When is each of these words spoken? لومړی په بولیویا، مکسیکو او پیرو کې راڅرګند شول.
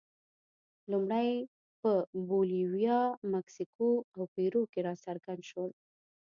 لومړی 0.91 1.29
په 1.81 1.91
بولیویا، 2.27 2.99
مکسیکو 3.33 3.89
او 4.15 4.21
پیرو 4.33 4.61
کې 4.71 4.79
راڅرګند 4.87 5.41
شول. 5.49 5.71